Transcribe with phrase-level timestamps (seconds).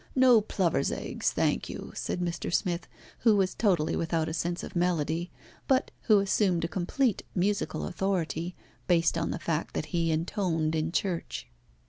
[0.15, 2.51] No plover's eggs, thank you," said Mr.
[2.51, 2.87] Smith,
[3.19, 5.29] who was totally without a sense of melody,
[5.67, 8.55] but who assumed a complete musical authority,
[8.87, 11.49] based on the fact that he intoned in church.